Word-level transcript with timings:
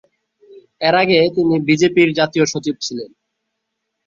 এর 0.81 0.95
আগে 1.01 1.19
তিনি 1.35 1.55
বিজেপির 1.67 2.09
জাতীয় 2.19 2.45
সচিব 2.53 2.75
ছিলেন। 2.85 3.09